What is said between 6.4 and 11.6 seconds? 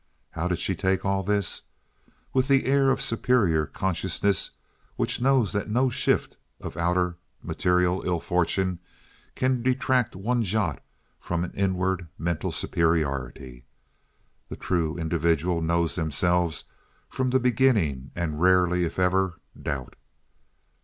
of outer material ill fortune can detract one jot from an